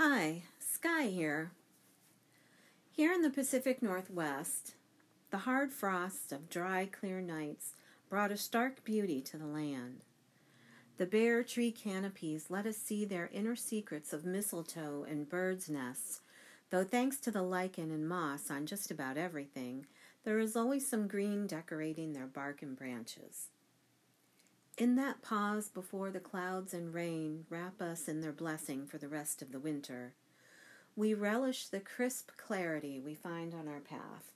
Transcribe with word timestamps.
Hi, 0.00 0.42
Sky 0.60 1.08
here. 1.08 1.50
Here 2.92 3.12
in 3.12 3.22
the 3.22 3.30
Pacific 3.30 3.82
Northwest, 3.82 4.76
the 5.32 5.38
hard 5.38 5.72
frost 5.72 6.30
of 6.30 6.48
dry, 6.48 6.86
clear 6.86 7.20
nights 7.20 7.74
brought 8.08 8.30
a 8.30 8.36
stark 8.36 8.84
beauty 8.84 9.20
to 9.22 9.36
the 9.36 9.48
land. 9.48 10.02
The 10.98 11.06
bare 11.06 11.42
tree 11.42 11.72
canopies 11.72 12.46
let 12.48 12.64
us 12.64 12.76
see 12.76 13.04
their 13.04 13.28
inner 13.32 13.56
secrets 13.56 14.12
of 14.12 14.24
mistletoe 14.24 15.04
and 15.10 15.28
birds' 15.28 15.68
nests, 15.68 16.20
though 16.70 16.84
thanks 16.84 17.16
to 17.16 17.32
the 17.32 17.42
lichen 17.42 17.90
and 17.90 18.08
moss 18.08 18.52
on 18.52 18.66
just 18.66 18.92
about 18.92 19.16
everything, 19.16 19.84
there 20.22 20.38
is 20.38 20.54
always 20.54 20.88
some 20.88 21.08
green 21.08 21.48
decorating 21.48 22.12
their 22.12 22.28
bark 22.28 22.62
and 22.62 22.76
branches. 22.76 23.48
In 24.78 24.94
that 24.94 25.22
pause 25.22 25.68
before 25.68 26.12
the 26.12 26.20
clouds 26.20 26.72
and 26.72 26.94
rain 26.94 27.46
wrap 27.50 27.82
us 27.82 28.06
in 28.06 28.20
their 28.20 28.30
blessing 28.30 28.86
for 28.86 28.96
the 28.96 29.08
rest 29.08 29.42
of 29.42 29.50
the 29.50 29.58
winter, 29.58 30.14
we 30.94 31.14
relish 31.14 31.66
the 31.66 31.80
crisp 31.80 32.30
clarity 32.36 33.00
we 33.00 33.16
find 33.16 33.54
on 33.54 33.66
our 33.66 33.80
path. 33.80 34.34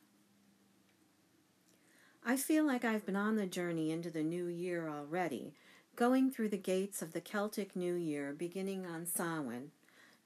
I 2.26 2.36
feel 2.36 2.66
like 2.66 2.84
I've 2.84 3.06
been 3.06 3.14
on 3.14 3.36
the 3.36 3.46
journey 3.46 3.92
into 3.92 4.10
the 4.10 4.24
new 4.24 4.46
year 4.46 4.88
already, 4.88 5.54
going 5.94 6.32
through 6.32 6.48
the 6.48 6.56
gates 6.56 7.02
of 7.02 7.12
the 7.12 7.20
Celtic 7.20 7.76
New 7.76 7.94
Year 7.94 8.34
beginning 8.36 8.84
on 8.84 9.06
Samhain, 9.06 9.70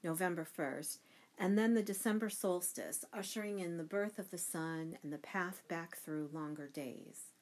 November 0.03 0.47
1st, 0.57 0.97
and 1.37 1.55
then 1.55 1.75
the 1.75 1.83
December 1.83 2.31
solstice, 2.31 3.05
ushering 3.13 3.59
in 3.59 3.77
the 3.77 3.83
birth 3.83 4.17
of 4.17 4.31
the 4.31 4.39
sun 4.39 4.97
and 5.03 5.13
the 5.13 5.19
path 5.19 5.61
back 5.67 5.95
through 5.95 6.31
longer 6.33 6.67
days. 6.67 7.36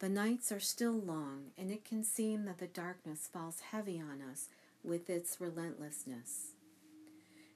The 0.00 0.10
nights 0.10 0.52
are 0.52 0.60
still 0.60 0.92
long, 0.92 1.52
and 1.56 1.70
it 1.70 1.86
can 1.86 2.04
seem 2.04 2.44
that 2.44 2.58
the 2.58 2.66
darkness 2.66 3.30
falls 3.32 3.60
heavy 3.70 3.98
on 3.98 4.20
us 4.20 4.50
with 4.82 5.08
its 5.08 5.40
relentlessness. 5.40 6.53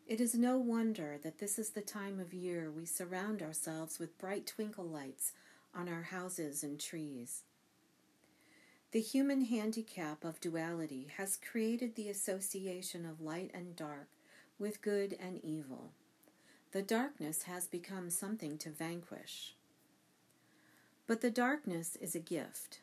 It 0.08 0.22
is 0.22 0.34
no 0.34 0.56
wonder 0.56 1.19
that 1.22 1.38
this 1.38 1.58
is 1.58 1.69
the 1.69 1.82
time 1.82 2.19
of 2.19 2.32
year 2.32 2.70
we 2.70 2.86
surround 2.86 3.42
ourselves 3.42 3.98
with 3.98 4.16
bright 4.16 4.46
twinkle 4.46 4.86
lights 4.86 5.32
on 5.74 5.86
our 5.86 6.04
houses 6.04 6.64
and 6.64 6.80
trees. 6.80 7.42
The 8.92 9.02
human 9.02 9.42
handicap 9.42 10.24
of 10.24 10.41
duality 10.41 11.08
has 11.19 11.36
created 11.36 11.94
the 11.94 12.08
association 12.08 13.04
of 13.04 13.20
light 13.20 13.50
and 13.52 13.76
dark 13.76 14.08
with 14.58 14.80
good 14.80 15.14
and 15.20 15.44
evil. 15.44 15.92
The 16.72 16.80
darkness 16.80 17.42
has 17.42 17.66
become 17.66 18.08
something 18.08 18.56
to 18.58 18.70
vanquish. 18.70 19.56
But 21.06 21.20
the 21.20 21.30
darkness 21.30 21.96
is 21.96 22.14
a 22.14 22.19
gift. 22.19 22.80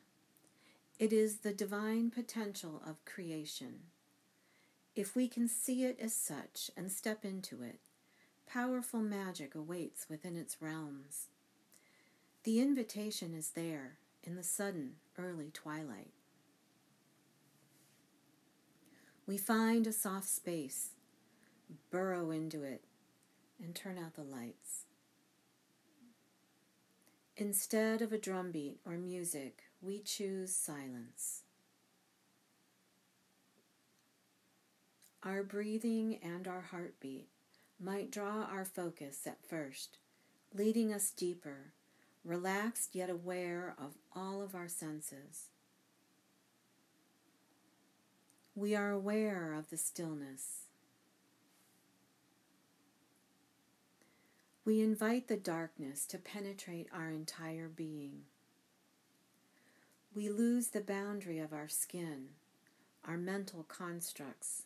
It 0.99 1.11
is 1.11 1.37
the 1.37 1.53
divine 1.53 2.11
potential 2.11 2.83
of 2.85 3.03
creation. 3.03 3.79
If 4.95 5.13
we 5.13 5.27
can 5.27 5.49
see 5.49 5.83
it 5.83 5.99
as 5.99 6.13
such 6.13 6.71
and 6.77 6.89
step 6.89 7.25
into 7.25 7.61
it, 7.61 7.79
powerful 8.47 9.01
magic 9.01 9.53
awaits 9.53 10.07
within 10.09 10.37
its 10.37 10.61
realms. 10.61 11.27
The 12.43 12.61
invitation 12.61 13.33
is 13.33 13.49
there 13.49 13.97
in 14.23 14.35
the 14.35 14.43
sudden 14.43 14.93
early 15.17 15.49
twilight. 15.51 16.13
We 19.27 19.37
find 19.37 19.85
a 19.85 19.91
soft 19.91 20.29
space, 20.29 20.91
burrow 21.89 22.31
into 22.31 22.63
it, 22.63 22.85
and 23.61 23.75
turn 23.75 23.97
out 23.97 24.13
the 24.13 24.23
lights. 24.23 24.85
Instead 27.35 28.01
of 28.01 28.13
a 28.13 28.17
drumbeat 28.17 28.79
or 28.85 28.97
music, 28.97 29.63
we 29.81 29.99
choose 29.99 30.55
silence. 30.55 31.44
Our 35.25 35.41
breathing 35.41 36.19
and 36.21 36.47
our 36.47 36.61
heartbeat 36.61 37.29
might 37.79 38.11
draw 38.11 38.43
our 38.43 38.63
focus 38.63 39.25
at 39.25 39.43
first, 39.43 39.97
leading 40.53 40.93
us 40.93 41.09
deeper, 41.09 41.73
relaxed 42.23 42.93
yet 42.93 43.09
aware 43.09 43.73
of 43.81 43.95
all 44.15 44.43
of 44.43 44.53
our 44.53 44.67
senses. 44.67 45.49
We 48.53 48.75
are 48.75 48.91
aware 48.91 49.55
of 49.57 49.71
the 49.71 49.77
stillness. 49.77 50.65
We 54.63 54.79
invite 54.79 55.27
the 55.27 55.37
darkness 55.37 56.05
to 56.05 56.19
penetrate 56.19 56.87
our 56.93 57.09
entire 57.09 57.67
being. 57.67 58.25
We 60.13 60.29
lose 60.29 60.67
the 60.67 60.81
boundary 60.81 61.39
of 61.39 61.51
our 61.51 61.67
skin, 61.67 62.27
our 63.03 63.17
mental 63.17 63.63
constructs, 63.63 64.65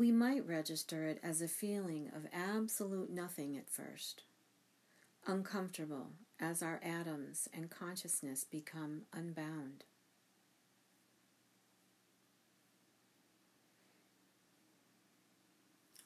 We 0.00 0.12
might 0.12 0.48
register 0.48 1.04
it 1.04 1.20
as 1.22 1.42
a 1.42 1.46
feeling 1.46 2.10
of 2.16 2.26
absolute 2.32 3.10
nothing 3.10 3.58
at 3.58 3.68
first, 3.68 4.22
uncomfortable 5.26 6.12
as 6.40 6.62
our 6.62 6.80
atoms 6.82 7.50
and 7.52 7.68
consciousness 7.68 8.42
become 8.42 9.02
unbound. 9.12 9.84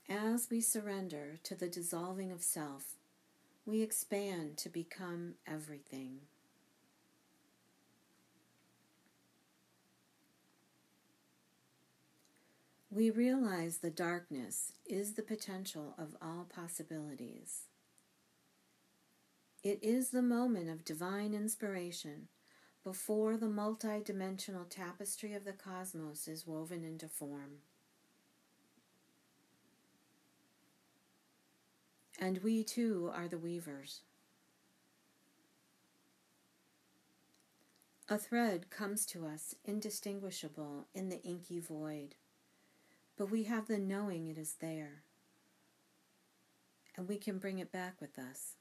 As 0.08 0.50
we 0.50 0.60
surrender 0.60 1.38
to 1.44 1.54
the 1.54 1.68
dissolving 1.68 2.32
of 2.32 2.42
self, 2.42 2.96
we 3.64 3.80
expand 3.80 4.56
to 4.56 4.68
become 4.68 5.34
everything. 5.46 6.22
We 12.94 13.10
realize 13.10 13.78
the 13.78 13.90
darkness 13.90 14.72
is 14.86 15.14
the 15.14 15.22
potential 15.22 15.94
of 15.98 16.14
all 16.22 16.46
possibilities. 16.48 17.62
It 19.64 19.80
is 19.82 20.10
the 20.10 20.22
moment 20.22 20.70
of 20.70 20.84
divine 20.84 21.34
inspiration, 21.34 22.28
before 22.84 23.36
the 23.36 23.48
multi-dimensional 23.48 24.66
tapestry 24.66 25.34
of 25.34 25.44
the 25.44 25.52
cosmos 25.52 26.28
is 26.28 26.46
woven 26.46 26.84
into 26.84 27.08
form. 27.08 27.62
And 32.20 32.38
we 32.44 32.62
too 32.62 33.10
are 33.12 33.26
the 33.26 33.38
weavers. 33.38 34.02
A 38.08 38.18
thread 38.18 38.70
comes 38.70 39.04
to 39.06 39.26
us 39.26 39.56
indistinguishable 39.64 40.86
in 40.94 41.08
the 41.08 41.22
inky 41.22 41.58
void, 41.58 42.14
but 43.16 43.30
we 43.30 43.44
have 43.44 43.66
the 43.66 43.78
knowing 43.78 44.26
it 44.26 44.38
is 44.38 44.54
there, 44.60 45.02
and 46.96 47.08
we 47.08 47.16
can 47.16 47.38
bring 47.38 47.58
it 47.58 47.72
back 47.72 48.00
with 48.00 48.18
us. 48.18 48.56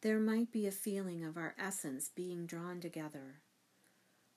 There 0.00 0.20
might 0.20 0.52
be 0.52 0.66
a 0.66 0.72
feeling 0.72 1.24
of 1.24 1.36
our 1.36 1.56
essence 1.58 2.08
being 2.14 2.46
drawn 2.46 2.80
together, 2.80 3.40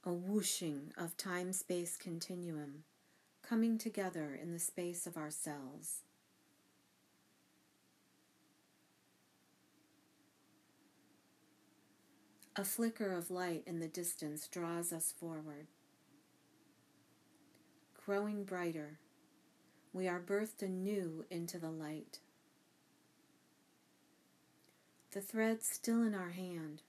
a 0.03 0.11
whooshing 0.11 0.91
of 0.97 1.15
time 1.15 1.53
space 1.53 1.97
continuum 1.97 2.83
coming 3.43 3.77
together 3.77 4.37
in 4.41 4.51
the 4.51 4.59
space 4.59 5.05
of 5.05 5.17
ourselves. 5.17 6.01
A 12.61 12.63
flicker 12.63 13.11
of 13.11 13.31
light 13.31 13.63
in 13.65 13.79
the 13.79 13.87
distance 13.87 14.47
draws 14.47 14.93
us 14.93 15.11
forward. 15.11 15.65
Growing 18.05 18.43
brighter, 18.43 18.99
we 19.93 20.07
are 20.07 20.19
birthed 20.19 20.61
anew 20.61 21.25
into 21.31 21.57
the 21.57 21.71
light. 21.71 22.19
The 25.09 25.21
thread 25.21 25.63
still 25.63 26.03
in 26.03 26.13
our 26.13 26.29
hand, 26.29 26.83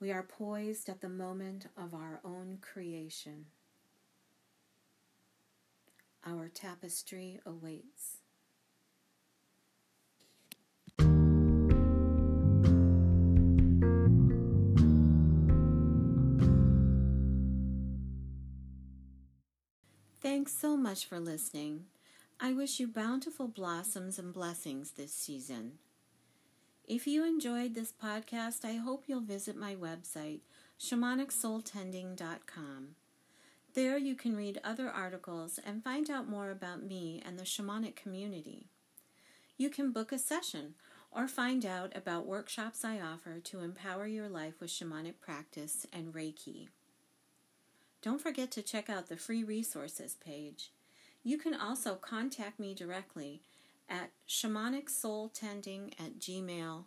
we 0.00 0.10
are 0.10 0.22
poised 0.22 0.88
at 0.88 1.02
the 1.02 1.10
moment 1.10 1.66
of 1.76 1.92
our 1.92 2.20
own 2.24 2.56
creation. 2.62 3.44
Our 6.24 6.48
tapestry 6.48 7.40
awaits. 7.44 8.22
Thanks 20.24 20.56
so 20.56 20.74
much 20.74 21.04
for 21.04 21.20
listening. 21.20 21.84
I 22.40 22.54
wish 22.54 22.80
you 22.80 22.88
bountiful 22.88 23.46
blossoms 23.46 24.18
and 24.18 24.32
blessings 24.32 24.92
this 24.92 25.12
season. 25.12 25.72
If 26.88 27.06
you 27.06 27.26
enjoyed 27.26 27.74
this 27.74 27.92
podcast, 27.92 28.64
I 28.64 28.76
hope 28.76 29.04
you'll 29.06 29.20
visit 29.20 29.54
my 29.54 29.74
website, 29.74 30.40
shamanicsoultending.com. 30.80 32.88
There 33.74 33.98
you 33.98 34.14
can 34.14 34.34
read 34.34 34.62
other 34.64 34.88
articles 34.88 35.60
and 35.62 35.84
find 35.84 36.08
out 36.08 36.26
more 36.26 36.50
about 36.50 36.82
me 36.82 37.20
and 37.22 37.38
the 37.38 37.44
shamanic 37.44 37.94
community. 37.94 38.68
You 39.58 39.68
can 39.68 39.92
book 39.92 40.10
a 40.10 40.18
session 40.18 40.72
or 41.12 41.28
find 41.28 41.66
out 41.66 41.94
about 41.94 42.24
workshops 42.24 42.82
I 42.82 42.98
offer 42.98 43.40
to 43.40 43.60
empower 43.60 44.06
your 44.06 44.30
life 44.30 44.58
with 44.58 44.70
shamanic 44.70 45.20
practice 45.20 45.86
and 45.92 46.14
Reiki. 46.14 46.68
Don't 48.04 48.20
forget 48.20 48.50
to 48.50 48.60
check 48.60 48.90
out 48.90 49.08
the 49.08 49.16
free 49.16 49.42
resources 49.42 50.18
page. 50.22 50.70
You 51.22 51.38
can 51.38 51.54
also 51.54 51.94
contact 51.94 52.60
me 52.60 52.74
directly 52.74 53.40
at 53.88 54.10
shamanicsoultending 54.28 55.94
at 55.98 56.18
gmail.com. 56.18 56.84